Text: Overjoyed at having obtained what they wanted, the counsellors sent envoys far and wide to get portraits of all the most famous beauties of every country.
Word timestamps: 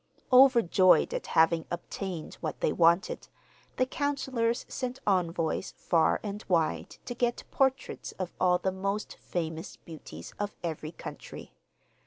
Overjoyed 0.33 1.13
at 1.13 1.27
having 1.27 1.65
obtained 1.69 2.33
what 2.41 2.59
they 2.59 2.73
wanted, 2.73 3.27
the 3.75 3.85
counsellors 3.85 4.65
sent 4.67 4.97
envoys 5.05 5.75
far 5.77 6.19
and 6.23 6.43
wide 6.49 6.97
to 7.05 7.13
get 7.13 7.43
portraits 7.51 8.11
of 8.13 8.33
all 8.41 8.57
the 8.57 8.71
most 8.71 9.17
famous 9.17 9.75
beauties 9.75 10.33
of 10.39 10.55
every 10.63 10.91
country. 10.91 11.53